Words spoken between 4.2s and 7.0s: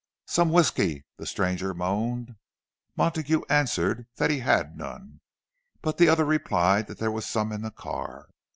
he had none; but the other replied that